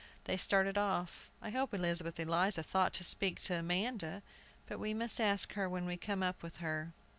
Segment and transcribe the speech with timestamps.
[0.23, 1.29] They started off.
[1.43, 4.23] "I hope Elizabeth Eliza thought to speak to Amanda,
[4.65, 6.91] but we must ask her when we come up with her."